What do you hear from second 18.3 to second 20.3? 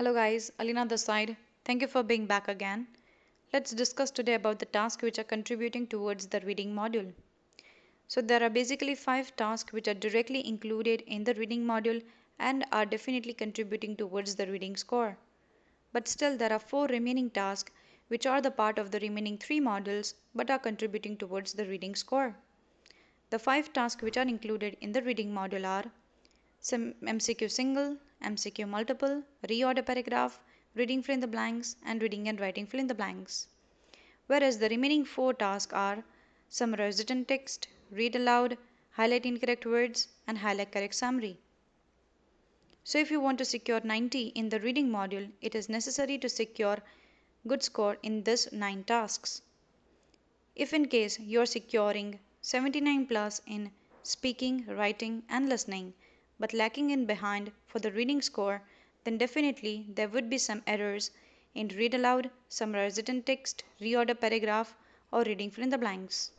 the part of the remaining three modules